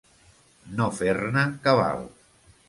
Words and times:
No 0.79 0.87
fer-ne 1.01 1.45
cabal. 1.69 2.03